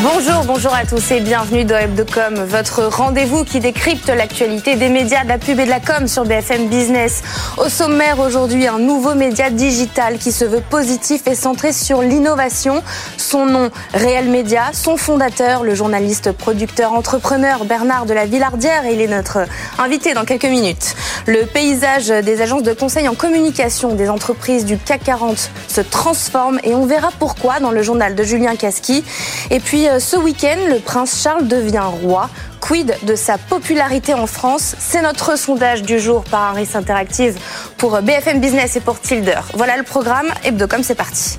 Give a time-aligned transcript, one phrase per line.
[0.00, 5.24] Bonjour, bonjour à tous et bienvenue dans Hebdocom, votre rendez-vous qui décrypte l'actualité des médias,
[5.24, 7.20] de la pub et de la com sur BFM Business.
[7.56, 12.80] Au sommaire aujourd'hui, un nouveau média digital qui se veut positif et centré sur l'innovation.
[13.16, 19.00] Son nom, Réel Média, son fondateur, le journaliste, producteur, entrepreneur Bernard de la Villardière il
[19.00, 19.46] est notre
[19.80, 20.94] invité dans quelques minutes.
[21.26, 26.60] Le paysage des agences de conseil en communication des entreprises du CAC 40 se transforme
[26.62, 29.04] et on verra pourquoi dans le journal de Julien Casqui.
[29.50, 32.28] Et puis ce week-end, le prince Charles devient roi.
[32.60, 34.74] Quid de sa popularité en France?
[34.78, 37.38] C'est notre sondage du jour par Harris Interactive
[37.78, 39.40] pour BFM Business et pour Tilder.
[39.54, 40.28] Voilà le programme.
[40.44, 41.38] Hebdocom, c'est parti.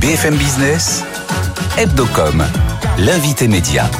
[0.00, 1.02] BFM Business,
[1.76, 2.44] Hebdocom,
[2.98, 3.90] l'invité média.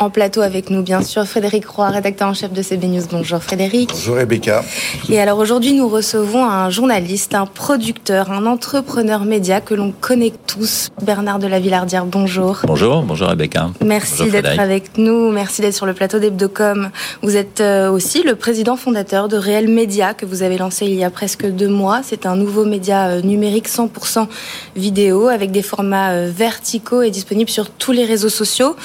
[0.00, 3.02] En plateau avec nous, bien sûr, Frédéric Roy, rédacteur en chef de CB News.
[3.10, 3.90] Bonjour Frédéric.
[3.90, 4.64] Bonjour Rebecca.
[5.10, 10.32] Et alors aujourd'hui, nous recevons un journaliste, un producteur, un entrepreneur média que l'on connaît
[10.46, 12.06] tous, Bernard de la Villardière.
[12.06, 12.60] Bonjour.
[12.64, 13.68] Bonjour, bonjour Rebecca.
[13.84, 16.88] Merci d'être avec nous, merci d'être sur le plateau d'Hebdocom.
[17.20, 20.94] Vous êtes euh, aussi le président fondateur de Réel Média que vous avez lancé il
[20.94, 22.00] y a presque deux mois.
[22.02, 24.28] C'est un nouveau média euh, numérique 100%
[24.76, 28.76] vidéo avec des formats euh, verticaux et disponible sur tous les réseaux sociaux.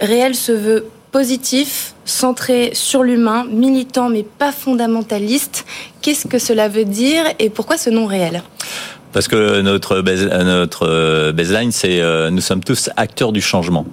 [0.00, 0.63] Réel se
[1.12, 5.64] positif, centré sur l'humain, militant mais pas fondamentaliste.
[6.02, 8.42] Qu'est-ce que cela veut dire et pourquoi ce nom réel?
[9.14, 10.02] Parce que notre
[10.42, 13.86] notre baseline, c'est euh, nous sommes tous acteurs du changement.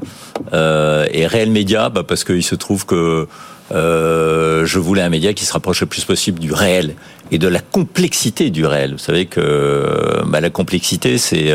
[0.51, 3.27] Euh, et réel média, bah parce qu'il se trouve que
[3.71, 6.95] euh, je voulais un média qui se rapproche le plus possible du réel
[7.29, 8.93] et de la complexité du réel.
[8.93, 11.53] Vous savez que bah, la complexité, c'est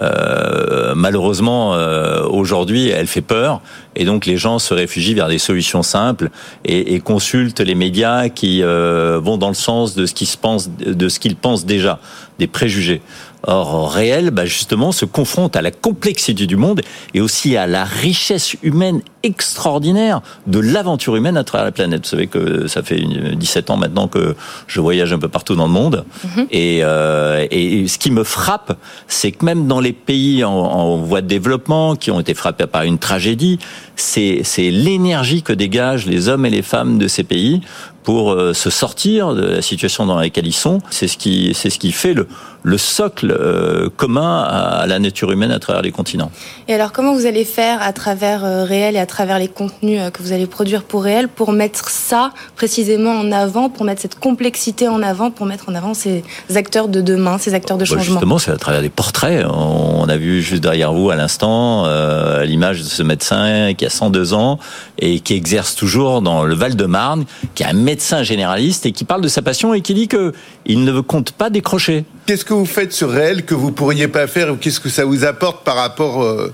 [0.00, 3.60] euh, malheureusement euh, aujourd'hui, elle fait peur,
[3.94, 6.30] et donc les gens se réfugient vers des solutions simples
[6.64, 10.70] et, et consultent les médias qui euh, vont dans le sens de ce qu'ils pensent,
[10.70, 11.98] de ce qu'ils pensent déjà,
[12.38, 13.00] des préjugés.
[13.48, 16.80] Or, réel, bah justement, se confronte à la complexité du monde
[17.14, 22.02] et aussi à la richesse humaine extraordinaire de l'aventure humaine à travers la planète.
[22.02, 24.34] Vous savez que ça fait 17 ans maintenant que
[24.66, 26.04] je voyage un peu partout dans le monde.
[26.26, 26.46] Mm-hmm.
[26.50, 28.76] Et, euh, et ce qui me frappe,
[29.06, 32.66] c'est que même dans les pays en, en, voie de développement, qui ont été frappés
[32.66, 33.58] par une tragédie,
[33.96, 37.60] c'est l'énergie que dégagent les hommes et les femmes de ces pays
[38.06, 40.78] pour euh, se sortir de la situation dans laquelle ils sont.
[40.90, 42.28] C'est ce qui, c'est ce qui fait le,
[42.62, 46.30] le socle euh, commun à la nature humaine à travers les continents.
[46.68, 50.00] Et alors, comment vous allez faire à travers euh, Réel et à travers les contenus
[50.12, 54.20] que vous allez produire pour Réel pour mettre ça précisément en avant, pour mettre cette
[54.20, 56.22] complexité en avant, pour mettre en avant ces
[56.54, 58.20] acteurs de demain, ces acteurs de changement?
[58.20, 59.44] Justement, c'est à travers des portraits.
[59.48, 63.90] On a vu juste derrière vous à l'instant euh, l'image de ce médecin qui a
[63.90, 64.60] 102 ans
[65.00, 67.24] et qui exerce toujours dans le Val-de-Marne,
[67.56, 70.32] qui est un médecin généraliste et qui parle de sa passion et qui dit que
[70.64, 72.04] il ne compte pas décrocher.
[72.26, 75.04] Qu'est-ce que vous faites sur réel que vous pourriez pas faire ou qu'est-ce que ça
[75.04, 76.52] vous apporte par rapport euh...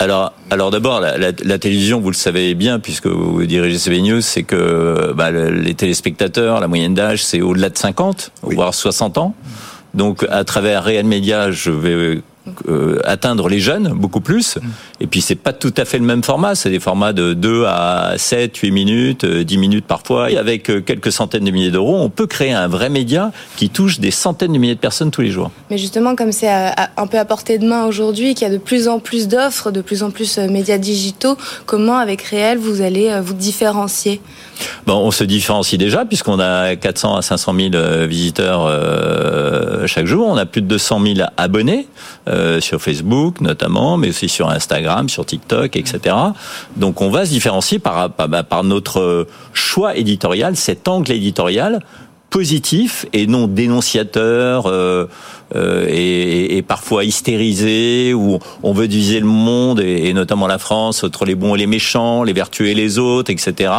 [0.00, 4.00] Alors, alors d'abord, la, la, la, télévision, vous le savez bien, puisque vous dirigez CB
[4.00, 8.54] News, c'est que bah, les téléspectateurs, la moyenne d'âge, c'est au-delà de 50, oui.
[8.54, 9.34] voire 60 ans.
[9.94, 12.22] Donc, à travers Réel Média, je vais
[12.68, 14.58] euh, atteindre les jeunes beaucoup plus.
[15.00, 17.64] Et puis c'est pas tout à fait le même format, c'est des formats de 2
[17.66, 20.30] à 7, 8 minutes, 10 euh, minutes parfois.
[20.30, 23.70] Et avec euh, quelques centaines de milliers d'euros, on peut créer un vrai média qui
[23.70, 25.50] touche des centaines de milliers de personnes tous les jours.
[25.70, 28.58] Mais justement, comme c'est un peu à portée de main aujourd'hui, qu'il y a de
[28.58, 31.36] plus en plus d'offres, de plus en plus de médias digitaux,
[31.66, 34.20] comment avec Réel vous allez vous différencier?
[34.86, 40.26] Bon, on se différencie déjà puisqu'on a 400 à 500 000 visiteurs euh, chaque jour.
[40.28, 41.88] On a plus de 200 000 abonnés
[42.28, 46.14] euh, sur Facebook notamment, mais aussi sur Instagram, sur TikTok, etc.
[46.76, 51.80] Donc on va se différencier par, par, par notre choix éditorial, cet angle éditorial
[52.30, 55.06] positif et non dénonciateur, euh,
[55.54, 61.24] euh, est, parfois hystérisé, où on veut diviser le monde et, notamment la France entre
[61.24, 63.72] les bons et les méchants, les vertueux et les autres, etc.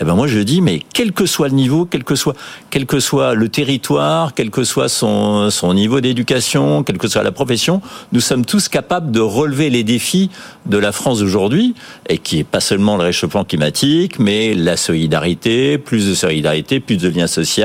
[0.00, 2.34] Eh ben moi je dis mais quel que soit le niveau, quel que soit
[2.70, 7.24] quel que soit le territoire, quel que soit son son niveau d'éducation, quelle que soit
[7.24, 7.80] la profession,
[8.12, 10.30] nous sommes tous capables de relever les défis
[10.66, 11.74] de la France d'aujourd'hui
[12.08, 16.98] et qui est pas seulement le réchauffement climatique, mais la solidarité, plus de solidarité, plus
[16.98, 17.56] de liens sociaux.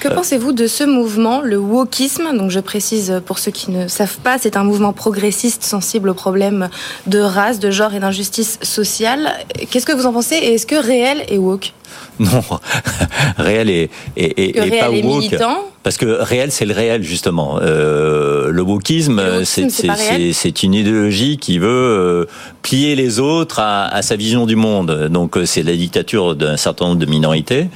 [0.00, 2.36] Que pensez-vous de ce mouvement, le wokisme?
[2.36, 2.85] Donc je précise
[3.24, 6.68] pour ceux qui ne savent pas, c'est un mouvement progressiste sensible aux problèmes
[7.06, 9.32] de race, de genre et d'injustice sociale.
[9.70, 11.72] Qu'est-ce que vous en pensez et est-ce que réel est woke?
[12.18, 12.42] non,
[13.38, 15.36] réel et, et, et, pas woke.
[15.86, 17.60] Parce que réel, c'est le réel justement.
[17.62, 22.24] Euh, le wokisme, c'est une idéologie qui veut euh,
[22.62, 25.06] plier les autres à, à, sa vision du monde.
[25.12, 27.68] Donc euh, c'est la dictature d'un certain nombre de minorités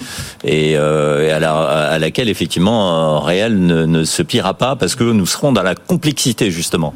[0.42, 5.04] et, euh, à, la, à, laquelle effectivement réel ne, ne, se pliera pas parce que
[5.04, 6.92] nous serons dans la complexité justement.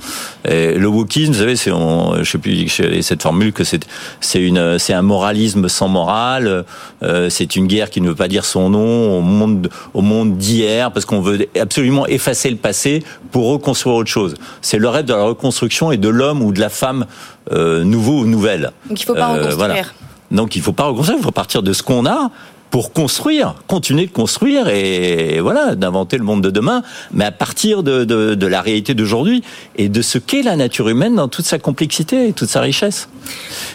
[0.46, 2.68] Le wokisme, vous savez, c'est je sais plus
[3.02, 3.86] cette formule que c'est
[4.20, 6.64] c'est une c'est un moralisme sans morale.
[7.04, 10.36] Euh, c'est une guerre qui ne veut pas dire son nom au monde au monde
[10.36, 14.34] d'hier parce qu'on veut absolument effacer le passé pour reconstruire autre chose.
[14.62, 17.06] C'est le rêve de la reconstruction et de l'homme ou de la femme
[17.52, 18.72] euh, nouveau ou nouvelle.
[18.88, 19.56] Donc il faut pas euh, reconstruire.
[19.56, 19.84] Voilà.
[20.30, 22.30] Donc il faut pas reconstruire, il faut partir de ce qu'on a
[22.70, 26.82] pour construire, continuer de construire et voilà, d'inventer le monde de demain,
[27.12, 29.44] mais à partir de, de, de la réalité d'aujourd'hui
[29.76, 33.08] et de ce qu'est la nature humaine dans toute sa complexité et toute sa richesse.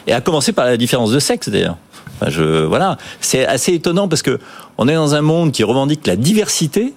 [0.05, 1.77] Et à commencer par la différence de sexe d'ailleurs.
[2.27, 4.39] Je, voilà, c'est assez étonnant parce que
[4.77, 6.93] on est dans un monde qui revendique la diversité,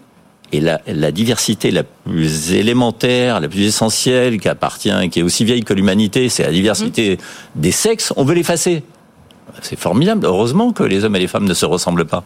[0.55, 5.45] et la, la, diversité la plus élémentaire, la plus essentielle, qui appartient, qui est aussi
[5.45, 7.61] vieille que l'humanité, c'est la diversité mmh.
[7.61, 8.83] des sexes, on veut l'effacer.
[9.63, 10.27] C'est formidable.
[10.27, 12.25] Heureusement que les hommes et les femmes ne se ressemblent pas.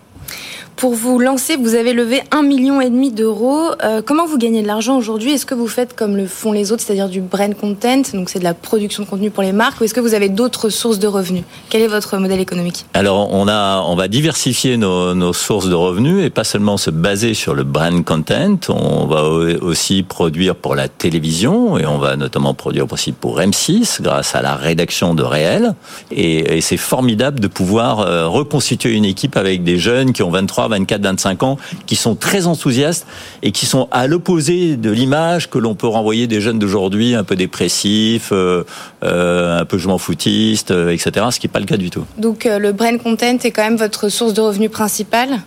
[0.77, 3.71] Pour vous lancer, vous avez levé un million et demi d'euros.
[3.83, 5.33] Euh, comment vous gagnez de l'argent aujourd'hui?
[5.33, 8.41] Est-ce que vous faites comme le font les autres, c'est-à-dire du brand content, donc c'est
[8.41, 10.99] de la production de contenu pour les marques, ou est-ce que vous avez d'autres sources
[10.99, 11.45] de revenus?
[11.71, 12.85] Quel est votre modèle économique?
[12.93, 16.91] Alors, on a, on va diversifier nos, nos, sources de revenus et pas seulement se
[16.91, 18.59] baser sur le brand content.
[18.69, 24.03] On va aussi produire pour la télévision et on va notamment produire aussi pour M6
[24.03, 25.75] grâce à la rédaction de Réel.
[26.11, 30.31] Et, et c'est formidable de pouvoir euh, reconstituer une équipe avec des jeunes qui ont
[30.31, 33.07] 23, 24, 25 ans, qui sont très enthousiastes
[33.43, 37.25] et qui sont à l'opposé de l'image que l'on peut renvoyer des jeunes d'aujourd'hui, un
[37.25, 38.65] peu dépressifs, euh,
[39.05, 41.27] euh, un peu je m'en foutiste, euh, etc.
[41.31, 42.05] Ce qui n'est pas le cas du tout.
[42.19, 45.41] Donc le brand content est quand même votre source de revenus principale?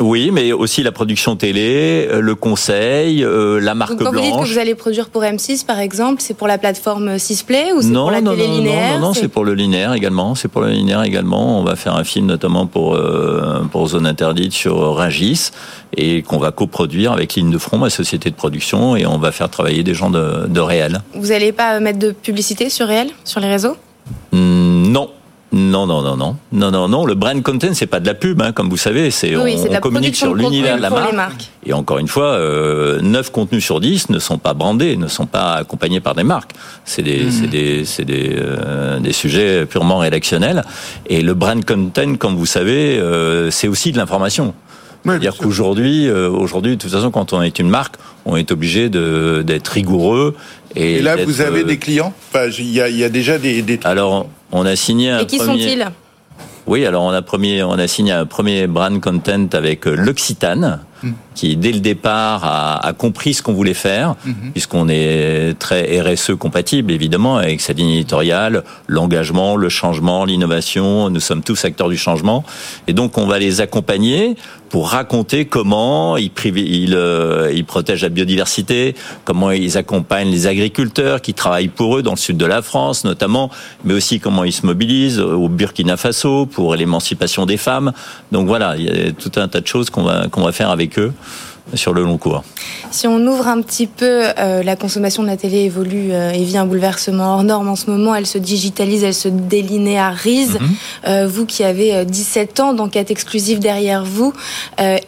[0.00, 4.24] Oui, mais aussi la production télé, euh, le conseil, euh, la marque Donc, quand blanche.
[4.24, 7.72] Vous dites que vous allez produire pour M6, par exemple, c'est pour la plateforme Sisplay
[7.72, 9.92] ou c'est pour la non, télé non, linéaire Non, non, non, c'est pour le linéaire
[9.94, 10.34] également.
[10.34, 11.58] C'est pour le linéaire également.
[11.58, 15.50] On va faire un film notamment pour euh, pour Zone Interdite sur Rungis
[15.96, 19.32] et qu'on va coproduire avec Ligne de Front, ma société de production, et on va
[19.32, 21.00] faire travailler des gens de, de réel.
[21.14, 23.76] Vous n'allez pas mettre de publicité sur réel, sur les réseaux?
[24.32, 24.38] Mmh,
[25.50, 27.06] Non, non, non, non, non, non, non.
[27.06, 29.10] Le brand content, c'est pas de la pub, hein, comme vous savez.
[29.10, 31.14] C'est oui, on, on communique sur l'univers de la marque.
[31.14, 31.50] marques.
[31.64, 35.24] Et encore une fois, euh, 9 contenus sur 10 ne sont pas brandés, ne sont
[35.26, 36.52] pas accompagnés par des marques.
[36.84, 37.30] C'est des, mmh.
[37.30, 40.64] c'est des, c'est des, euh, des sujets purement rédactionnels.
[41.06, 44.54] Et le brand content, comme vous savez, euh, c'est aussi de l'information.
[45.04, 47.94] C'est-à-dire qu'aujourd'hui, euh, aujourd'hui, de toute façon, quand on est une marque,
[48.26, 50.36] on est obligé de, d'être rigoureux.
[50.76, 52.12] Et, et là, vous avez des clients?
[52.28, 53.80] Enfin, Il y, a, y a déjà des, des...
[53.84, 55.62] Alors, on a signé un Et qui premier...
[55.62, 55.88] sont-ils?
[56.66, 61.10] Oui, alors on a, premier, on a signé un premier brand content avec l'Occitane, mmh.
[61.34, 64.32] qui dès le départ a, a compris ce qu'on voulait faire, mmh.
[64.52, 71.10] puisqu'on est très RSE compatible évidemment avec sa ligne éditoriale, l'engagement, le changement, l'innovation.
[71.10, 72.44] Nous sommes tous acteurs du changement,
[72.86, 74.36] et donc on va les accompagner
[74.68, 81.22] pour raconter comment ils, ils, euh, ils protègent la biodiversité, comment ils accompagnent les agriculteurs
[81.22, 83.50] qui travaillent pour eux dans le sud de la France notamment,
[83.84, 87.92] mais aussi comment ils se mobilisent au Burkina Faso pour l'émancipation des femmes.
[88.32, 90.70] Donc voilà, il y a tout un tas de choses qu'on va qu'on va faire
[90.70, 91.12] avec eux
[91.74, 92.42] sur le long cours.
[92.90, 96.42] Si on ouvre un petit peu, euh, la consommation de la télé évolue euh, et
[96.42, 98.14] vit un bouleversement hors norme en ce moment.
[98.14, 100.54] Elle se digitalise, elle se délinéarise.
[100.54, 101.08] Mm -hmm.
[101.08, 104.32] euh, vous qui avez 17 ans d'enquête exclusive derrière vous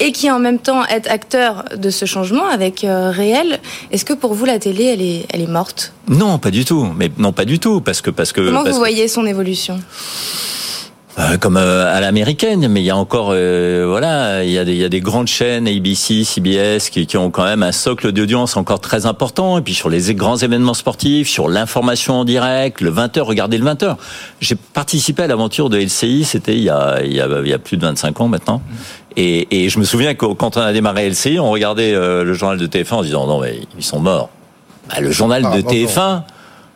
[0.05, 2.87] et qui en même temps êtes acteur de ce changement avec
[3.21, 3.61] Réel,
[3.91, 5.93] est-ce que pour vous la télé, elle est, elle est morte?
[6.09, 6.85] Non, pas du tout.
[6.99, 8.41] Mais non, pas du tout, parce que parce que.
[8.41, 9.77] Comment parce vous voyez son évolution?
[11.19, 14.65] Euh, comme euh, à l'américaine, mais il y a encore, euh, voilà, il y, a
[14.65, 17.73] des, il y a des grandes chaînes, ABC, CBS, qui, qui ont quand même un
[17.73, 19.59] socle d'audience encore très important.
[19.59, 23.67] Et puis sur les grands événements sportifs, sur l'information en direct, le 20h, regardez le
[23.67, 23.97] 20h.
[24.41, 27.53] J'ai participé à l'aventure de LCI, c'était il, y a, il, y a, il y
[27.53, 28.63] a plus de 25 ans maintenant.
[29.17, 32.57] Et, et je me souviens que quand on a démarré LCI, on regardait le journal
[32.57, 34.31] de TF1 en disant non mais ils sont morts.
[34.89, 36.23] Bah, le journal Ah, de bon, TF1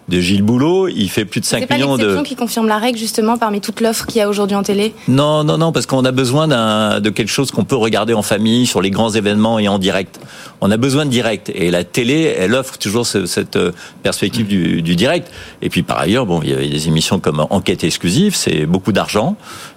[0.09, 2.21] de Gilles Boulot, il fait plus de 5 C'est pas millions de...
[2.23, 5.45] qui confirme la règle justement parmi toute l'offre qu'il y a aujourd'hui en télé Non,
[5.45, 8.67] non, non, parce qu'on a besoin d'un, de quelque chose qu'on peut regarder en famille,
[8.67, 10.21] sur les grands événements et en direct.
[10.61, 11.51] On a besoin de direct.
[11.55, 15.31] Et la télé, elle offre toujours ce- cette euh, perspective du, du direct.
[15.63, 18.93] Et puis par ailleurs, bon, il y a des émissions comme Enquête exclusive, c'est beaucoup
[18.93, 19.37] d'argent.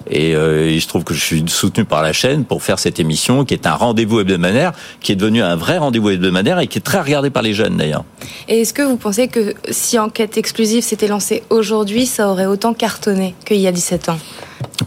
[0.09, 2.99] Et euh, il se trouve que je suis soutenu par la chaîne pour faire cette
[2.99, 6.77] émission, qui est un rendez-vous hebdomadaire, qui est devenu un vrai rendez-vous hebdomadaire et qui
[6.77, 8.03] est très regardé par les jeunes d'ailleurs.
[8.47, 12.73] Et est-ce que vous pensez que si Enquête exclusive s'était lancée aujourd'hui, ça aurait autant
[12.73, 14.17] cartonné qu'il y a 17 ans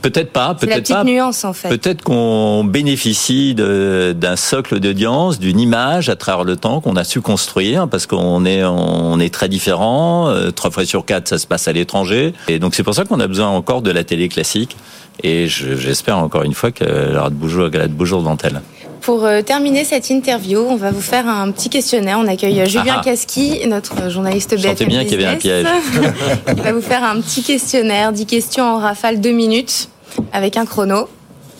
[0.02, 1.04] Peut-être pas, C'est la peut-être petite pas.
[1.04, 1.68] nuance en fait.
[1.68, 7.20] Peut-être qu'on bénéficie d'un socle d'audience, d'une image à travers le temps qu'on a su
[7.20, 10.28] construire parce qu'on est on est très différents.
[10.28, 13.04] euh, Trois fois sur quatre, ça se passe à l'étranger, et donc c'est pour ça
[13.04, 14.76] qu'on a besoin encore de la télé classique.
[15.22, 18.06] Et je- j'espère encore une fois qu'elle aura de beaux jours, qu'elle a de beaux
[18.06, 18.62] jours devant elle.
[19.00, 22.18] Pour euh, terminer cette interview, on va vous faire un petit questionnaire.
[22.20, 23.04] On accueille euh, Julien Ah ah.
[23.04, 26.04] Casqui, notre journaliste Je sentais BFM bien qu'il y avait un Business.
[26.56, 29.88] Il va vous faire un petit questionnaire, 10 questions en rafale, 2 minutes,
[30.32, 31.08] avec un chrono.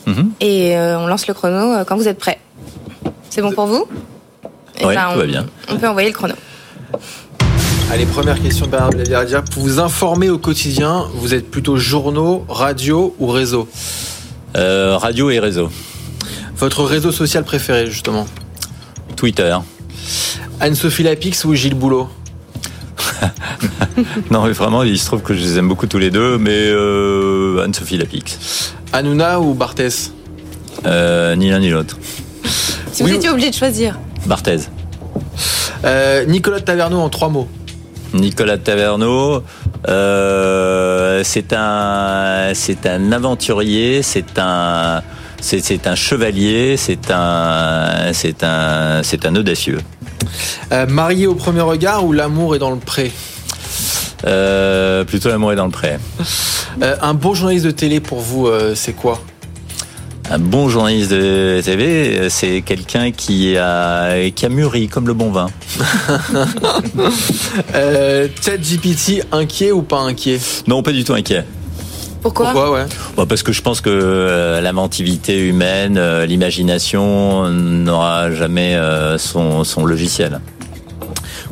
[0.06, 0.32] Mhm.
[0.40, 2.38] Et euh, on lance le chrono euh, quand vous êtes prêt.
[3.30, 3.87] C'est bon pour vous?
[4.78, 5.47] Eh Ouais, ben, tout on- va bien.
[5.70, 6.35] On peut envoyer le chrono.
[7.92, 9.42] Allez, première question de Bernard Blaviardia.
[9.42, 13.68] Pour vous informer au quotidien, vous êtes plutôt journaux, radio ou réseau?
[14.56, 15.68] Euh, radio et réseau,
[16.61, 18.26] Votre réseau social préféré, justement
[19.17, 19.57] Twitter.
[20.61, 22.09] Anne-Sophie Lapix ou Gilles Boulot
[24.31, 26.50] Non, mais vraiment, il se trouve que je les aime beaucoup tous les deux, mais
[26.69, 28.75] euh, Anne-Sophie Lapix.
[28.93, 30.12] Hanouna ou Barthès
[30.87, 31.97] Euh, ni l'un ni l'autre.
[32.93, 33.99] Si Oui, vous étiez obligé de choisir.
[34.26, 34.61] Barthez.
[35.85, 37.49] Euh, Nicolas Taverneau en trois mots.
[38.12, 39.43] Nicolas Taverneau,
[39.88, 45.00] euh, c'est un, c'est un aventurier, c'est un,
[45.40, 49.78] c'est, un chevalier, c'est un, c'est un, c'est un audacieux.
[50.73, 53.12] Euh, marié au premier regard ou l'amour est dans le pré?
[54.26, 55.99] Euh, plutôt l'amour est dans le pré.
[56.82, 59.20] Euh, Un bon journaliste de télé pour vous, c'est quoi?
[60.32, 65.32] Un bon journaliste de TV, c'est quelqu'un qui a, qui a mûri comme le bon
[65.32, 65.49] vin.
[67.75, 70.38] euh, ChatGPT, inquiet ou pas inquiet?
[70.68, 71.44] Non, pas du tout inquiet.
[72.22, 72.84] Pourquoi, Pourquoi ouais
[73.16, 79.64] Bon, parce que je pense que euh, l'inventivité humaine, euh, l'imagination n'aura jamais euh, son,
[79.64, 80.40] son logiciel.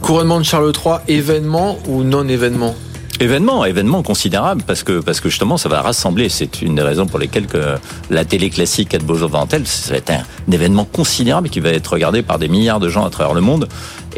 [0.02, 2.74] Couronnement de Charles III, événement ou non-événement?
[3.20, 6.28] Événement, événement considérable parce que parce que justement ça va rassembler.
[6.28, 7.74] C'est une des raisons pour lesquelles que
[8.10, 9.30] la télé classique a de beaux jours.
[9.64, 13.04] Ça va être un, événement considérable qui va être regardé par des milliards de gens
[13.04, 13.68] à travers le monde.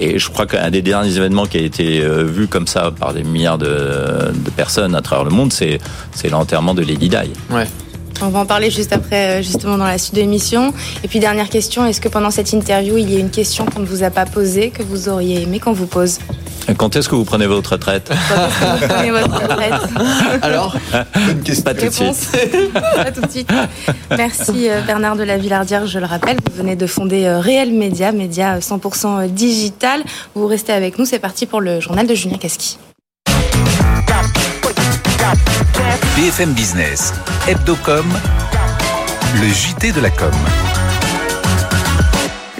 [0.01, 3.13] Et je crois qu'un des derniers événements qui a été euh, vu comme ça par
[3.13, 5.79] des milliards de, de personnes à travers le monde, c'est
[6.15, 7.17] c'est l'enterrement de Lady Di.
[7.51, 7.67] Ouais.
[8.23, 10.75] On va en parler juste après, euh, justement, dans la suite de l'émission.
[11.03, 13.81] Et puis, dernière question, est-ce que pendant cette interview, il y a une question qu'on
[13.81, 16.19] ne vous a pas posée, que vous auriez aimé qu'on vous pose?
[16.77, 19.75] Quand est-ce que vous prenez votre retraite Quand est-ce que vous prenez votre retraite
[20.43, 20.77] Alors
[21.15, 21.65] Bonne question.
[21.65, 22.31] Pas tout de suite.
[22.33, 23.51] Réponse Pas tout de suite.
[24.17, 27.73] Merci euh, Bernard de la Villardière, je le rappelle, vous venez de fonder euh, Réel
[27.73, 30.03] Média, média euh, 100% digital.
[30.35, 32.79] Vous restez avec nous, c'est parti pour le journal de Julien Casqui.
[36.17, 37.13] BFM Business,
[37.49, 38.07] Hebdocom,
[39.41, 40.31] le JT de la com.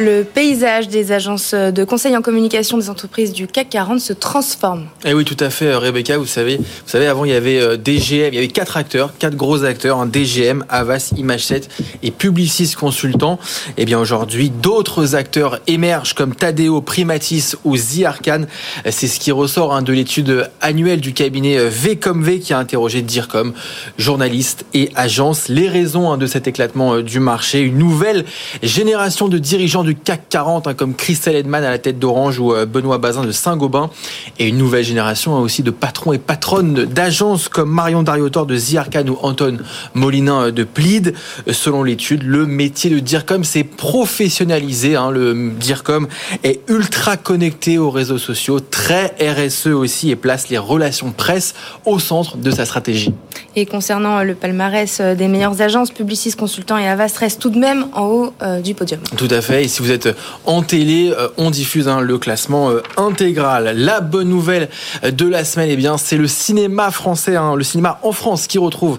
[0.01, 4.87] Le paysage des agences de conseil en communication des entreprises du CAC 40 se transforme.
[5.05, 6.17] Eh oui, tout à fait, euh, Rebecca.
[6.17, 9.13] Vous savez, vous savez, avant il y avait euh, DGM, il y avait quatre acteurs,
[9.19, 11.65] quatre gros acteurs, un DGM, Avas, Image7
[12.03, 13.39] et Publicis Consultant.
[13.77, 18.45] Eh bien aujourd'hui, d'autres acteurs émergent comme Tadeo, Primatis ou Ziarcan.
[18.87, 22.55] Euh, C'est ce qui ressort hein, de l'étude annuelle du cabinet V comme V qui
[22.55, 23.53] a interrogé Dircom,
[23.99, 25.49] journalistes et agences.
[25.49, 28.25] Les raisons hein, de cet éclatement du marché, une nouvelle
[28.63, 32.53] génération de dirigeants du CAC 40 hein, comme Christelle Edman à la tête d'Orange ou
[32.53, 33.91] euh, Benoît Bazin de Saint-Gobain
[34.39, 38.57] et une nouvelle génération hein, aussi de patrons et patronnes d'agences comme Marion Dariotor de
[38.57, 39.59] Ziarcan ou Anton
[39.95, 41.15] Molinin euh, de Plid.
[41.49, 44.97] Euh, Selon l'étude, le métier de Dircom s'est professionnalisé.
[44.97, 45.11] hein.
[45.11, 46.09] Le Dircom
[46.45, 51.55] est ultra connecté aux réseaux sociaux, très RSE aussi et place les relations presse
[51.85, 53.13] au centre de sa stratégie.
[53.57, 57.87] Et concernant le palmarès des meilleures agences, Publicis Consultant et Avast restent tout de même
[57.95, 58.33] en haut
[58.63, 59.01] du podium.
[59.17, 59.65] Tout à fait.
[59.65, 60.09] Et vous êtes
[60.47, 63.77] en télé, on diffuse hein, le classement intégral.
[63.77, 64.69] La bonne nouvelle
[65.03, 68.59] de la semaine, eh bien, c'est le cinéma français, hein, le cinéma en France qui
[68.59, 68.99] retrouve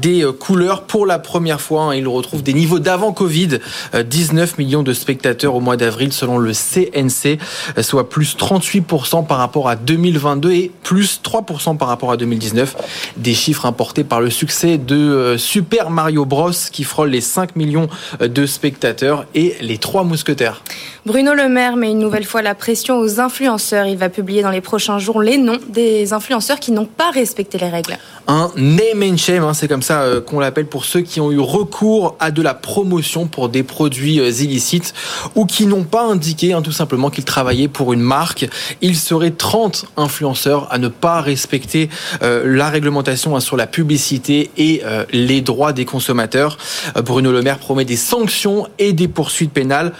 [0.00, 1.84] des couleurs pour la première fois.
[1.84, 1.94] Hein.
[1.94, 3.58] il retrouve des niveaux d'avant Covid.
[3.94, 7.38] 19 millions de spectateurs au mois d'avril selon le CNC,
[7.82, 12.76] soit plus 38% par rapport à 2022 et plus 3% par rapport à 2019.
[13.16, 17.56] Des chiffres importés par le succès de euh, Super Mario Bros qui frôle les 5
[17.56, 17.88] millions
[18.20, 20.21] de spectateurs et les trois mousquetaires.
[21.04, 23.86] Bruno Le Maire met une nouvelle fois la pression aux influenceurs.
[23.86, 27.58] Il va publier dans les prochains jours les noms des influenceurs qui n'ont pas respecté
[27.58, 27.98] les règles.
[28.28, 31.32] Un name and shame, hein, c'est comme ça euh, qu'on l'appelle pour ceux qui ont
[31.32, 34.94] eu recours à de la promotion pour des produits euh, illicites
[35.34, 38.48] ou qui n'ont pas indiqué hein, tout simplement qu'ils travaillaient pour une marque.
[38.80, 41.90] Il serait 30 influenceurs à ne pas respecter
[42.22, 46.58] euh, la réglementation hein, sur la publicité et les droits des consommateurs.
[47.04, 49.92] Bruno Le Maire promet des sanctions et des poursuites pénales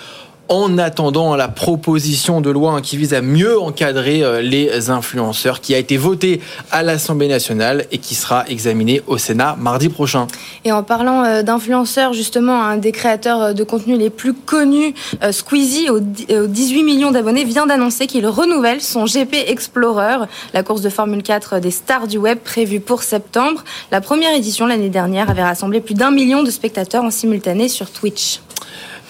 [0.53, 5.75] en attendant la proposition de loi qui vise à mieux encadrer euh, les influenceurs, qui
[5.75, 10.27] a été votée à l'Assemblée nationale et qui sera examinée au Sénat mardi prochain.
[10.67, 14.93] Et en parlant euh, d'influenceurs, justement, un des créateurs euh, de contenu les plus connus,
[15.31, 20.91] Squeezie, aux 18 millions d'abonnés, vient d'annoncer qu'il renouvelle son GP Explorer, la course de
[20.91, 23.65] Formule 4 des stars du web prévue pour septembre.
[23.91, 27.91] La première édition l'année dernière avait rassemblé plus d'un million de spectateurs en simultané sur
[27.91, 28.41] Twitch.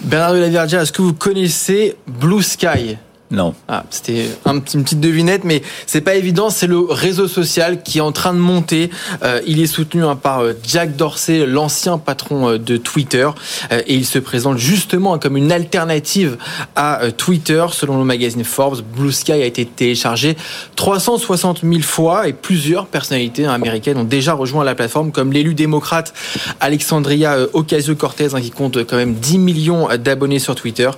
[0.04, 2.96] Bernard de la Verdière, est-ce que vous connaissez Blue Sky?
[3.32, 3.54] Non.
[3.66, 6.50] Ah, c'était une petite devinette, mais c'est pas évident.
[6.50, 8.90] C'est le réseau social qui est en train de monter.
[9.22, 13.28] Euh, il est soutenu hein, par euh, Jack Dorsey, l'ancien patron euh, de Twitter,
[13.70, 16.36] et il se présente justement comme une alternative
[16.76, 17.64] à Twitter.
[17.72, 20.36] Selon le magazine Forbes, Blue Sky a été téléchargé
[20.76, 26.12] 360 000 fois et plusieurs personnalités américaines ont déjà rejoint la plateforme, comme l'élu démocrate
[26.60, 30.90] Alexandria Ocasio-Cortez, hein, qui compte quand même 10 millions d'abonnés sur Twitter.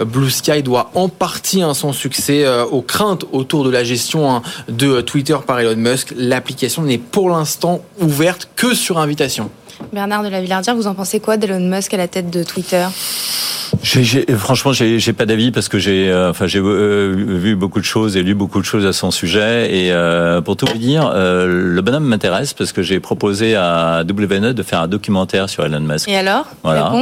[0.00, 4.30] Blue Sky doit en partie hein, son succès euh, aux craintes autour de la gestion
[4.30, 6.12] hein, de Twitter par Elon Musk.
[6.16, 9.50] L'application n'est pour l'instant ouverte que sur invitation.
[9.92, 12.84] Bernard de la Villardière, vous en pensez quoi d'Elon Musk à la tête de Twitter?
[13.88, 17.80] J'ai, franchement, j'ai, j'ai pas d'avis parce que j'ai, euh, enfin, j'ai euh, vu beaucoup
[17.80, 19.74] de choses et lu beaucoup de choses à son sujet.
[19.74, 24.52] Et euh, pour tout vous dire, le bonhomme m'intéresse parce que j'ai proposé à WNE
[24.52, 26.08] de faire un documentaire sur Elon Musk.
[26.08, 26.46] Et alors?
[26.62, 26.92] Voilà.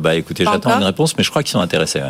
[0.00, 2.00] bah, écoutez, j'attends une réponse, mais je crois qu'ils sont intéressés.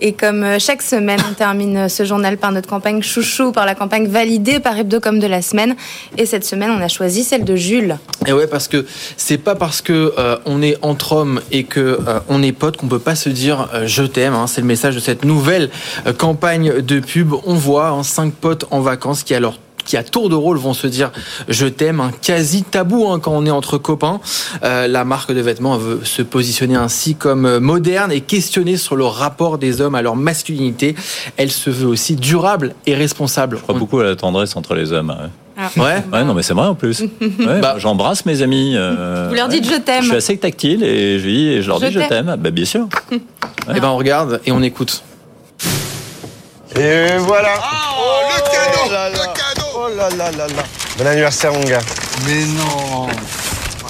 [0.00, 4.06] et comme chaque semaine, on termine ce journal par notre campagne chouchou, par la campagne
[4.06, 5.74] validée par Hebdocom de la semaine.
[6.18, 7.98] Et cette semaine, on a choisi celle de Jules.
[8.26, 8.86] Et ouais, parce que
[9.16, 10.12] c'est pas parce que
[10.46, 11.98] on est entre hommes et que
[12.28, 14.34] on est potes qu'on peut pas se dire euh, je t'aime.
[14.34, 14.46] Hein.
[14.46, 15.70] c'est le message de cette nouvelle
[16.06, 17.32] euh, campagne de pub.
[17.46, 20.72] On voit hein, cinq potes en vacances qui alors qui à tour de rôle vont
[20.72, 21.12] se dire
[21.48, 24.20] je t'aime, un quasi tabou hein, quand on est entre copains.
[24.62, 29.04] Euh, la marque de vêtements veut se positionner ainsi comme moderne et questionner sur le
[29.04, 30.94] rapport des hommes à leur masculinité.
[31.36, 33.58] Elle se veut aussi durable et responsable.
[33.58, 35.14] Je crois beaucoup à la tendresse entre les hommes.
[35.56, 35.70] Ah.
[35.76, 36.02] Ouais.
[36.12, 37.04] ouais, non, mais c'est vrai en plus.
[37.60, 38.74] bah, J'embrasse mes amis.
[38.76, 40.02] Euh, Vous leur dites je t'aime.
[40.02, 42.36] Je suis assez tactile et je, dis, je leur dis je t'aime.
[42.38, 42.88] Bah, bien sûr.
[43.12, 43.20] Et
[43.76, 45.02] eh ben on regarde et on écoute.
[46.76, 47.54] Et voilà.
[47.98, 49.66] Oh, le cadeau, le cadeau.
[49.76, 50.62] Oh là là là là.
[50.98, 51.80] Bon anniversaire mon gars.
[52.26, 53.06] Mais non.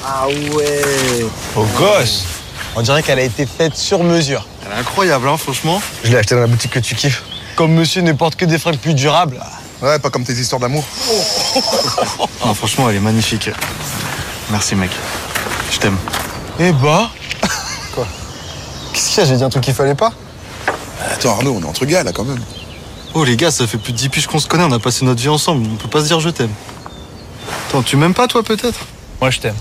[0.06, 1.24] Ah ouais.
[1.56, 2.24] Au gosse.
[2.76, 4.46] On dirait qu'elle a été faite sur mesure.
[4.66, 5.80] Elle est incroyable, hein, franchement.
[6.02, 7.22] Je l'ai achetée dans la boutique que tu kiffes.
[7.56, 9.40] Comme monsieur ne porte que des fringues plus durables.
[9.84, 10.82] Ouais, pas comme tes histoires d'amour.
[12.42, 13.50] non, franchement, elle est magnifique.
[14.50, 14.90] Merci, mec.
[15.70, 15.98] Je t'aime.
[16.58, 17.10] Eh bah
[17.94, 18.06] Quoi?
[18.94, 19.24] Qu'est-ce qu'il y a?
[19.28, 20.14] J'ai dit un truc qu'il fallait pas?
[21.12, 22.40] Attends, Arnaud, on est entre gars, là, quand même.
[23.12, 25.04] Oh, les gars, ça fait plus de 10 piges qu'on se connaît, on a passé
[25.04, 25.68] notre vie ensemble.
[25.70, 26.52] On peut pas se dire je t'aime.
[27.68, 28.86] Attends, tu m'aimes pas, toi, peut-être?
[29.20, 29.56] Moi, je t'aime.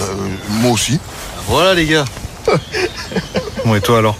[0.00, 0.14] Euh,
[0.60, 1.00] moi aussi.
[1.48, 2.04] Voilà, les gars.
[3.64, 4.16] bon, et toi, alors?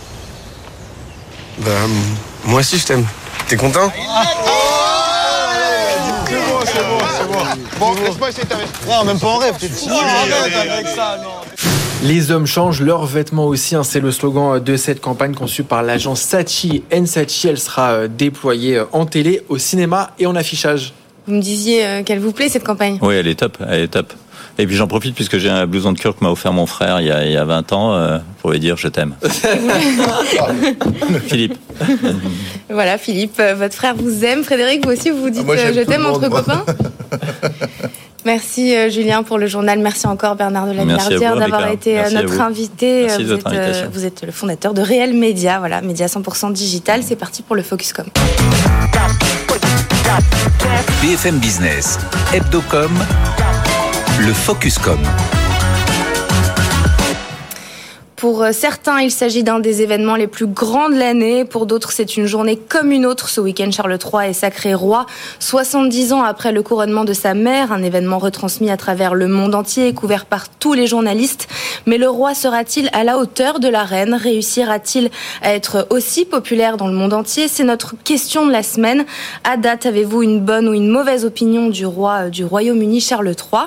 [1.59, 1.71] Bah,
[2.47, 3.07] moi aussi, je t'aime.
[3.47, 3.93] T'es content?
[7.79, 8.47] Bon, laisse-moi essayer
[8.88, 9.55] Non, même pas en rêve.
[12.03, 13.75] Les hommes changent, leurs vêtements aussi.
[13.75, 17.49] Hein, c'est le slogan de cette campagne conçue par l'agence Sachi Sachi.
[17.49, 20.92] Elle sera euh, déployée euh, en télé, au cinéma et en affichage.
[21.27, 23.59] Vous me disiez euh, qu'elle vous plaît cette campagne Oui, elle est top.
[23.68, 24.12] Elle est top.
[24.61, 27.01] Et puis j'en profite puisque j'ai un blouson de cœur que m'a offert mon frère
[27.01, 29.14] il y a, il y a 20 ans euh, pour lui dire je t'aime.
[31.27, 31.55] Philippe.
[32.68, 34.42] Voilà, Philippe, euh, votre frère vous aime.
[34.42, 36.64] Frédéric, vous aussi, vous vous dites ah, euh, je t'aime entre copains
[38.25, 39.79] Merci Julien pour le journal.
[39.79, 43.07] Merci encore Bernard de la Villardière d'avoir été notre invité.
[43.07, 47.03] vous, êtes, vous êtes le fondateur de Réel Média, voilà, média 100% digital.
[47.05, 48.07] C'est parti pour le Focuscom.
[51.01, 51.99] BFM Business,
[52.35, 52.90] Hebdocom
[54.29, 55.38] le Focuscom.
[58.19, 61.45] Pour euh, certains, il s'agit d'un des événements les plus grands de l'année.
[61.45, 63.29] Pour d'autres, c'est une journée comme une autre.
[63.29, 65.07] Ce week-end, Charles III est sacré roi.
[65.39, 69.55] 70 ans après le couronnement de sa mère, un événement retransmis à travers le monde
[69.55, 71.47] entier, couvert par tous les journalistes.
[71.87, 76.77] Mais le roi sera-t-il à la hauteur de la reine Réussira-t-il à être aussi populaire
[76.77, 77.47] dans le monde entier?
[77.47, 79.07] C'est notre question de la semaine.
[79.45, 83.29] À date, avez-vous une bonne ou une mauvaise opinion du roi euh, du Royaume-Uni, Charles
[83.29, 83.67] III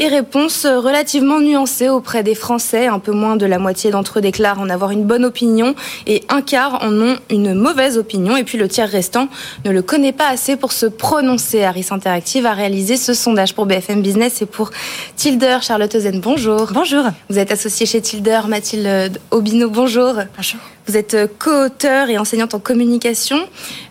[0.00, 4.18] Et réponse euh, relativement nuancée auprès des Français, un peu moins de la moitié d'entre
[4.18, 5.76] eux déclarent en avoir une bonne opinion
[6.08, 8.36] et un quart en ont une mauvaise opinion.
[8.36, 9.28] Et puis le tiers restant
[9.64, 11.62] ne le connaît pas assez pour se prononcer.
[11.62, 14.70] Harris Interactive a réalisé ce sondage pour BFM Business et pour
[15.14, 15.58] Tilder.
[15.62, 16.68] Charlotte Ozen, bonjour.
[16.72, 17.04] Bonjour.
[17.30, 20.14] Vous êtes associée chez Tilder, Mathilde Obino, bonjour.
[20.36, 20.60] Bonjour.
[20.86, 23.38] Vous êtes co-auteur et enseignante en communication.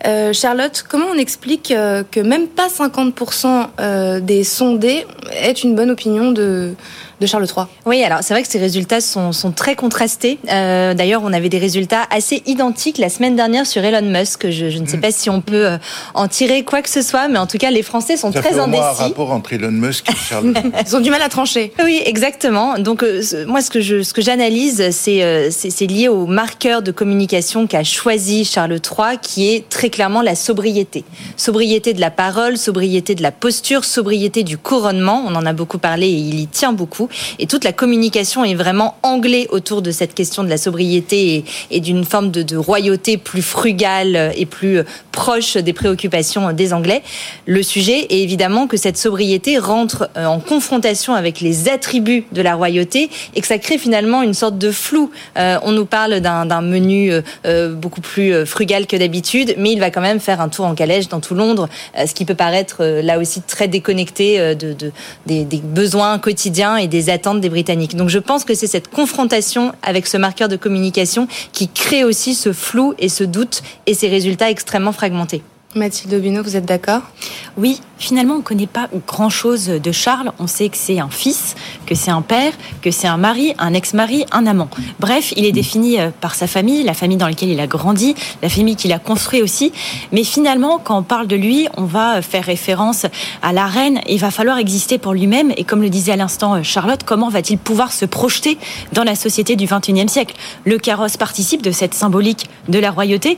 [0.05, 5.73] Euh, Charlotte, comment on explique euh, que même pas 50% euh, des sondés aient une
[5.73, 6.73] bonne opinion de,
[7.21, 7.65] de Charles III.
[7.85, 10.39] Oui, alors c'est vrai que ces résultats sont, sont très contrastés.
[10.49, 14.49] Euh, D'ailleurs, on avait des résultats assez identiques la semaine dernière sur Elon Musk.
[14.49, 15.77] Je, je ne sais pas si on peut euh,
[16.15, 18.49] en tirer quoi que ce soit, mais en tout cas, les Français sont Ça très
[18.53, 19.03] fait au moins un indécis.
[19.03, 20.53] rapport entre Elon Musk et Charles.
[20.87, 21.71] Ils ont du mal à trancher.
[21.83, 22.77] Oui, exactement.
[22.79, 26.07] Donc euh, ce- moi, ce que je ce que j'analyse, c'est euh, c'est c'est lié
[26.09, 31.03] au marqueur de communication qu'a choisi Charles III, qui est très clairement la sobriété.
[31.37, 35.23] Sobriété de la parole, sobriété de la posture, sobriété du couronnement.
[35.27, 37.07] On en a beaucoup parlé et il y tient beaucoup.
[37.39, 41.79] Et toute la communication est vraiment anglée autour de cette question de la sobriété et,
[41.79, 44.79] d'une forme de, royauté plus frugale et plus
[45.11, 47.01] proche des préoccupations des Anglais.
[47.45, 52.41] Le sujet est évidemment que cette sobriété rentre euh, en confrontation avec les attributs de
[52.41, 55.11] la royauté et que ça crée finalement une sorte de flou.
[55.37, 57.11] Euh, on nous parle d'un menu
[57.45, 60.75] euh, beaucoup plus frugal que d'habitude, mais il va quand même faire un tour en
[60.75, 64.91] calèche dans tout Londres, ce qui peut paraître là aussi très déconnecté de, de-
[65.25, 67.95] des, des besoins quotidiens et des attentes des Britanniques.
[67.95, 72.35] Donc je pense que c'est cette confrontation avec ce marqueur de communication qui crée aussi
[72.35, 75.41] ce flou et ce doute et ces résultats extrêmement fragmentés.
[75.73, 77.01] Mathilde Obino, vous êtes d'accord?
[77.55, 80.31] Oui, finalement, on ne connaît pas grand-chose de Charles.
[80.37, 81.55] On sait que c'est un fils,
[81.85, 84.69] que c'est un père, que c'est un mari, un ex-mari, un amant.
[84.99, 88.15] Bref, il est défini euh, par sa famille, la famille dans laquelle il a grandi,
[88.41, 89.71] la famille qu'il a construit aussi.
[90.11, 93.05] Mais finalement, quand on parle de lui, on va faire référence
[93.41, 94.01] à la reine.
[94.09, 95.53] Il va falloir exister pour lui-même.
[95.55, 98.57] Et comme le disait à l'instant euh, Charlotte, comment va-t-il pouvoir se projeter
[98.91, 100.35] dans la société du XXIe siècle?
[100.65, 103.37] Le carrosse participe de cette symbolique de la royauté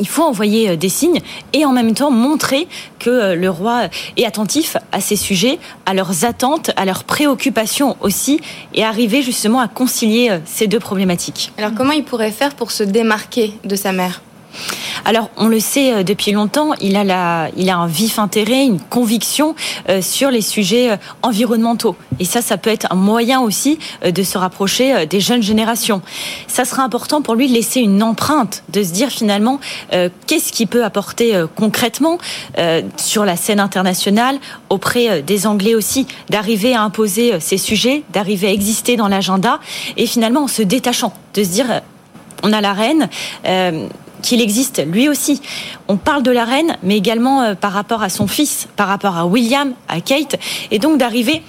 [0.00, 1.20] il faut envoyer euh, des signes
[1.52, 2.66] et en même temps montrer
[2.98, 7.96] que euh, le roi est attentif à ces sujets, à leurs attentes, à leurs préoccupations
[8.00, 8.40] aussi,
[8.74, 11.52] et arriver justement à concilier euh, ces deux problématiques.
[11.58, 14.22] Alors comment il pourrait faire pour se démarquer de sa mère?
[15.04, 19.54] Alors, on le sait euh, depuis longtemps, il a, un vif intérêt, une conviction
[19.88, 21.96] euh, sur les sujets euh, environnementaux.
[22.18, 26.02] Et ça, ça peut être un moyen aussi de se rapprocher des jeunes générations.
[26.46, 29.58] Ça sera important pour lui de laisser une empreinte, de se dire finalement
[30.26, 32.18] qu'est-ce qu'il peut apporter concrètement
[32.96, 38.52] sur la scène internationale, auprès des Anglais aussi, d'arriver à imposer ces sujets, d'arriver à
[38.52, 39.60] exister dans l'agenda,
[39.96, 41.66] et finalement en se détachant, de se dire
[42.42, 43.08] on a la reine.
[44.20, 45.40] Qu'il existe lui aussi.
[45.88, 49.16] On parle de la reine, mais également euh, par rapport à son fils, par rapport
[49.16, 50.36] à William, à Kate,
[50.70, 51.42] et donc d'arriver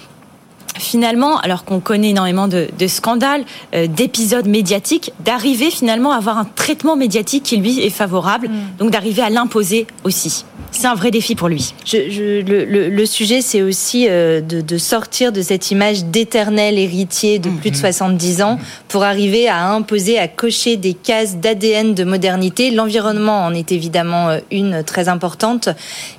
[0.78, 6.38] finalement, alors qu'on connaît énormément de, de scandales, euh, d'épisodes médiatiques, d'arriver finalement à avoir
[6.38, 10.44] un traitement médiatique qui lui est favorable, donc d'arriver à l'imposer aussi.
[10.70, 11.74] C'est un vrai défi pour lui.
[11.84, 16.04] Je, je- le, le- le sujet, c'est aussi euh, de, de sortir de cette image
[16.04, 18.58] d'éternel héritier de plus de 70 ans
[18.88, 22.70] pour arriver à imposer, à cocher des cases d'ADN de modernité.
[22.70, 25.68] L'environnement en est évidemment euh, une très importante.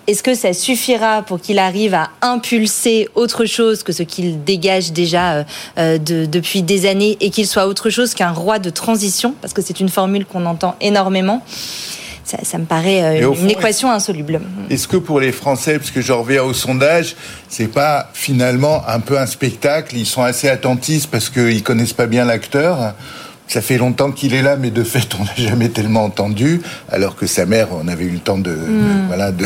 [0.06, 4.92] Est-ce que ça suffira pour qu'il arrive à impulser autre chose que ce qu'il dégage
[4.92, 5.44] déjà euh,
[5.78, 9.54] euh, de- depuis des années et qu'il soit autre chose qu'un roi de transition Parce
[9.54, 11.42] que c'est une formule qu'on entend énormément.
[12.26, 14.40] Ça, ça me paraît euh, une fond, équation insoluble.
[14.70, 17.16] Est-ce que pour les Français, puisque je reviens au sondage,
[17.50, 22.06] c'est pas finalement un peu un spectacle Ils sont assez attentifs parce qu'ils connaissent pas
[22.08, 22.94] bien l'acteur.
[23.54, 26.60] Ça fait longtemps qu'il est là, mais de fait, on n'a jamais tellement entendu,
[26.92, 29.06] alors que sa mère, on avait eu le temps de, Hmm.
[29.06, 29.46] voilà, de,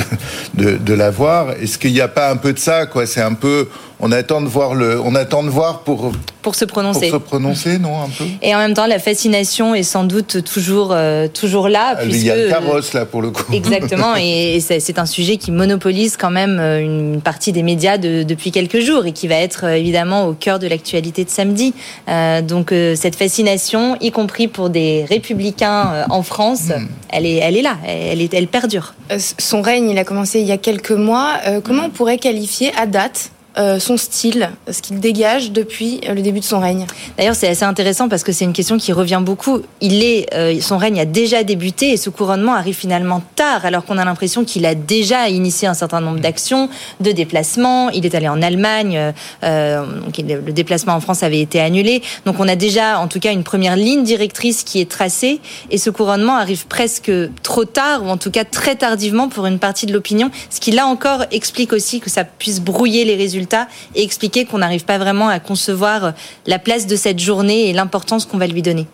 [0.54, 1.52] de, de la voir.
[1.62, 3.06] Est-ce qu'il n'y a pas un peu de ça, quoi?
[3.06, 3.67] C'est un peu,
[4.00, 6.13] on attend de voir le, on attend de voir pour,
[6.47, 7.10] Pour se pour prononcer.
[7.12, 10.91] se prononcer, non, un peu Et en même temps, la fascination est sans doute toujours,
[10.93, 11.95] euh, toujours là.
[11.97, 13.43] Ah, Il puisque, y a le carrosse, là, pour le coup.
[13.53, 17.97] Exactement, et c'est c'est un sujet qui monopolise quand même euh, une partie des médias
[17.97, 21.29] de- depuis quelques jours et qui va être euh, évidemment au cœur de l'actualité de
[21.29, 21.73] samedi.
[22.07, 26.69] Euh, donc euh, cette fascination, y compris pour des républicains euh, en France,
[27.10, 28.93] elle, est, elle est là, elle, est, elle perdure.
[29.12, 31.33] Euh, Son règne, il a commencé il y a quelques mois.
[31.45, 36.22] Euh, comment on pourrait qualifier à date euh, son style, ce qu'il dégage depuis le
[36.22, 36.86] début de son règne
[37.17, 39.62] D'ailleurs, c'est assez intéressant parce que c'est une question qui revient beaucoup.
[39.82, 43.98] Il est, son règne a déjà débuté et ce couronnement arrive finalement tard, alors qu'on
[43.98, 47.89] a l'impression qu'il a déjà initié un certain nombre d'actions, de déplacements.
[47.89, 52.02] Il est allé en Allemagne, le déplacement en France avait été annulé.
[52.26, 55.39] Donc on a déjà, en tout cas, une première ligne directrice qui est tracée
[55.72, 57.12] et ce couronnement arrive presque
[57.43, 60.72] trop tard ou en tout cas très tardivement pour une partie de l'opinion, ce qui
[60.72, 63.46] là encore explique aussi que ça puisse brouiller les résultats
[63.95, 66.13] et expliquer qu'on n'arrive pas vraiment à concevoir
[66.45, 68.88] la place de cette journée et l'importance qu'on va lui donner.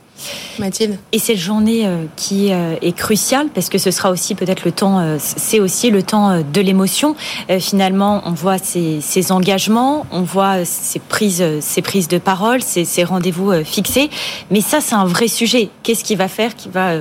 [0.60, 0.98] Mathilde.
[1.12, 4.72] Et cette journée euh, qui euh, est cruciale parce que ce sera aussi peut-être le
[4.72, 7.16] temps, euh, c'est aussi le temps de l'émotion.
[7.60, 13.04] Finalement, on voit ces, engagements, on voit ces prises, ces prises de parole, ces, ces
[13.04, 14.10] rendez-vous fixés.
[14.52, 15.70] Mais ça, c'est un vrai sujet.
[15.84, 16.96] Qu'est-ce qui va faire qui va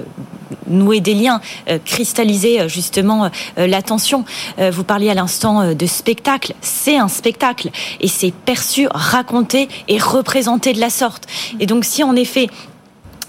[0.66, 1.40] nouer des liens,
[1.84, 4.24] cristalliser justement l'attention?
[4.58, 6.54] Vous parliez à l'instant de spectacle.
[6.60, 11.26] C'est un spectacle et c'est perçu, raconté et représenté de la sorte.
[11.60, 12.48] Et donc, si en effet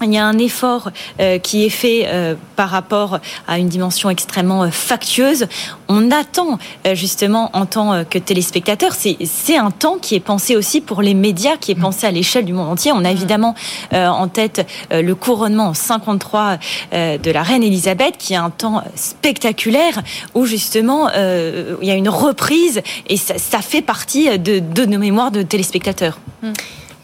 [0.04, 0.90] il y a un effort
[1.20, 5.46] euh, qui est fait euh, par rapport à une dimension extrêmement euh, factueuse.
[5.88, 6.58] On attend
[6.94, 11.56] justement en tant que téléspectateur, c'est un temps qui est pensé aussi pour les médias,
[11.56, 12.92] qui est pensé à l'échelle du monde entier.
[12.92, 13.16] On a mm.
[13.16, 13.54] évidemment
[13.92, 16.58] en tête le couronnement en 53
[16.92, 20.02] de la reine Elisabeth, qui est un temps spectaculaire
[20.34, 25.30] où justement il y a une reprise et ça, fait partie de, de nos mémoires
[25.30, 26.18] de téléspectateurs.
[26.42, 26.52] Mm.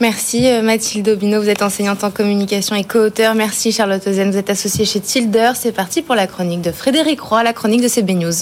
[0.01, 3.35] Merci euh, Mathilde Obino, vous êtes enseignante en communication et co-auteur.
[3.35, 5.53] Merci Charlotte Ozen, vous êtes associée chez Tilder.
[5.55, 8.33] C'est parti pour la chronique de Frédéric Roy, la chronique de CB News.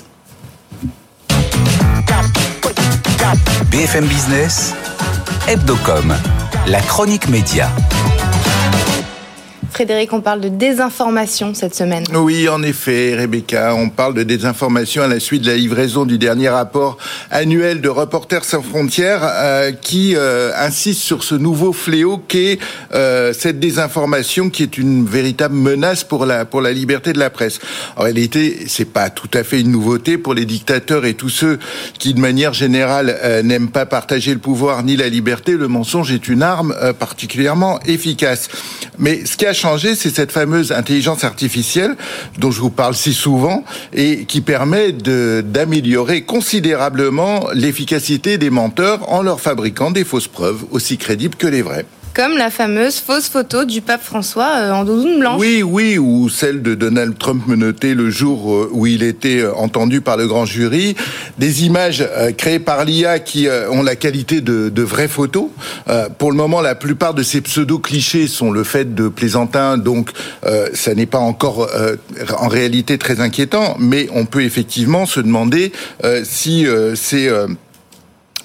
[3.73, 4.73] BFM Business,
[5.49, 6.15] Hebdocom,
[6.69, 7.69] la chronique média.
[9.79, 12.03] Frédéric, on parle de désinformation cette semaine.
[12.13, 16.19] Oui, en effet, Rebecca, on parle de désinformation à la suite de la livraison du
[16.19, 16.99] dernier rapport
[17.31, 22.59] annuel de Reporters sans frontières euh, qui euh, insiste sur ce nouveau fléau qu'est
[22.93, 27.31] euh, cette désinformation qui est une véritable menace pour la pour la liberté de la
[27.31, 27.61] presse.
[27.97, 31.61] En réalité, c'est pas tout à fait une nouveauté pour les dictateurs et tous ceux
[32.01, 36.27] qui de manière générale n'aiment pas partager le pouvoir ni la liberté, le mensonge est
[36.27, 38.49] une arme particulièrement efficace.
[38.99, 41.97] Mais ce qui a changé c'est cette fameuse intelligence artificielle
[42.39, 49.23] dont je vous parle si souvent et qui permet d'améliorer considérablement l'efficacité des menteurs en
[49.23, 51.85] leur fabriquant des fausses preuves aussi crédibles que les vraies
[52.19, 55.39] comme la fameuse fausse photo du pape François euh, en doudoune blanche.
[55.39, 59.55] Oui, oui, ou celle de Donald Trump menotée le jour euh, où il était euh,
[59.55, 60.97] entendu par le grand jury.
[61.39, 62.05] Des images
[62.37, 65.47] créées par l'IA qui ont la qualité de, de vraies photos.
[66.19, 70.11] Pour le moment, la plupart de ces pseudo-clichés sont le fait de plaisantins, donc
[70.75, 71.69] ça n'est pas encore
[72.39, 75.71] en réalité très inquiétant, mais on peut effectivement se demander
[76.25, 77.31] si c'est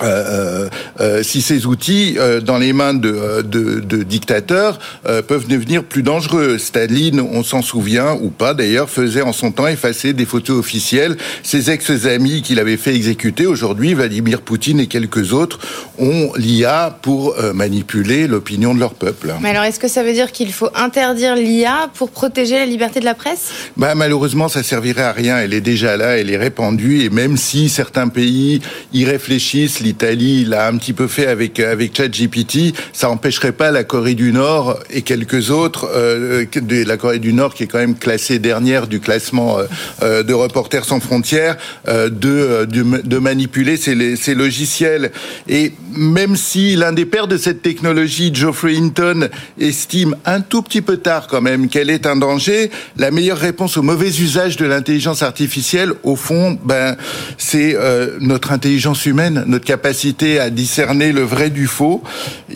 [0.01, 0.69] euh, euh,
[1.01, 4.79] euh, si ces outils, dans les mains de, de, de dictateurs,
[5.27, 6.57] peuvent devenir plus dangereux.
[6.57, 11.17] Staline, on s'en souvient ou pas d'ailleurs, faisait en son temps effacer des photos officielles.
[11.43, 15.59] Ses ex-amis qu'il avait fait exécuter, aujourd'hui, Vladimir Poutine et quelques autres,
[15.99, 19.33] ont l'IA pour manipuler l'opinion de leur peuple.
[19.41, 22.99] Mais alors, est-ce que ça veut dire qu'il faut interdire l'IA pour protéger la liberté
[22.99, 23.49] de la presse?
[23.77, 25.37] Bah, Malheureusement, ça servirait à rien.
[25.37, 28.61] Elle est déjà là, elle est répandue, et même si certains pays
[28.93, 33.83] y réfléchissent, l'Italie l'a un petit peu fait avec avec ChatGPT, ça n'empêcherait pas la
[33.83, 37.79] Corée du Nord et quelques autres euh, de la Corée du Nord qui est quand
[37.79, 39.65] même classée dernière du classement euh,
[40.01, 45.11] euh, de Reporters sans frontières de, manipuler ces, ces logiciels.
[45.47, 50.81] Et même si l'un des pères de cette technologie, Geoffrey Hinton, estime un tout petit
[50.81, 54.65] peu tard quand même qu'elle est un danger, la meilleure réponse au mauvais usage de
[54.65, 56.95] l'intelligence artificielle, au fond, ben
[57.37, 57.77] c'est
[58.19, 62.03] notre intelligence humaine, notre capacité à discerner le vrai du faux.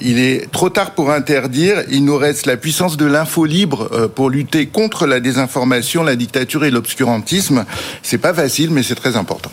[0.01, 1.83] Il est trop tard pour interdire.
[1.89, 6.15] Il nous reste la puissance de l'info libre euh, pour lutter contre la désinformation, la
[6.15, 7.65] dictature et l'obscurantisme.
[8.03, 9.51] C'est pas facile, mais c'est très important.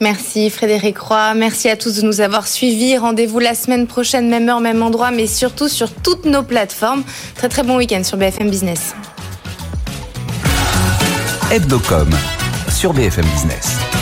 [0.00, 1.34] Merci Frédéric Roy.
[1.34, 2.98] Merci à tous de nous avoir suivis.
[2.98, 7.04] Rendez-vous la semaine prochaine, même heure, même endroit, mais surtout sur toutes nos plateformes.
[7.36, 8.94] Très très bon week-end sur BFM Business.
[11.50, 12.10] Hebdocom
[12.68, 13.93] sur BFM Business.